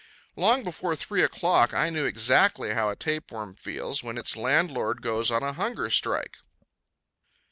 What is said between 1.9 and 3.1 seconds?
knew exactly how a